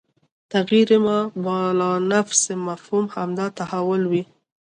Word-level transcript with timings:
تغیر 0.53 0.89
ما 1.05 1.19
بالانفس 1.45 2.41
مفهوم 2.67 3.05
همدا 3.15 3.45
تحول 3.59 4.01
وي 4.11 4.23